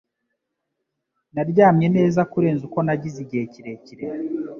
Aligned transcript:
Naryamye 1.33 1.87
neza 1.97 2.21
kurenza 2.31 2.61
uko 2.67 2.79
nagize 2.85 3.17
igihe 3.25 3.43
kirekire. 3.53 4.05